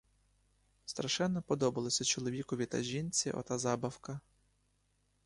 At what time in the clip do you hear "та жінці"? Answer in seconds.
2.65-3.31